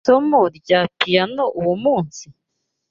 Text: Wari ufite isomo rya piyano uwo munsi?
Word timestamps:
Wari 0.03 0.07
ufite 0.07 0.15
isomo 0.17 0.41
rya 0.57 0.81
piyano 0.97 1.43
uwo 1.59 1.75
munsi? 1.83 2.25